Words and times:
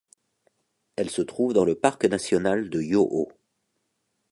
Elles 0.95 1.11
se 1.11 1.21
trouvent 1.21 1.53
dans 1.53 1.63
le 1.63 1.75
parc 1.75 2.05
national 2.05 2.71
de 2.71 2.81
Yoho. 2.81 3.31